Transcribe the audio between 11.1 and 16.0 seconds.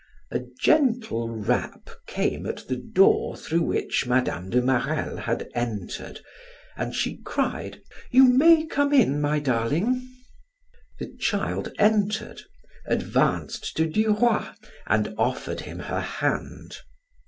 child entered, advanced to Duroy and offered him